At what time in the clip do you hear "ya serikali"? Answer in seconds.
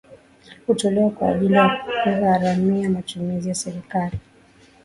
3.49-4.19